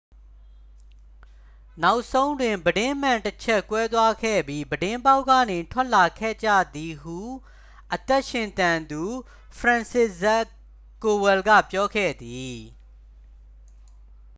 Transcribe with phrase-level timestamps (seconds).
[1.83, 7.17] နောက်ဆုံးတွင် ပြတင်းမှန်တစ်ချပ် ကွဲသွားခဲ့ပြီး ပြတင်းပေါက်ကနေ ထွက်လာခဲ့ကြသည် ဟု
[7.95, 9.03] အသက်ရှင်သန်သူ
[9.57, 10.45] ဖရန်စစ်ဇခ်
[11.03, 12.57] ကိုဝယ်လ်က ပြောခဲ့သည်